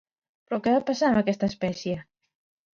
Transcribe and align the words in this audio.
Però 0.47 0.59
què 0.67 0.73
va 0.77 0.81
passar 0.87 1.11
amb 1.11 1.21
aquesta 1.23 1.53
espècie? 1.55 2.03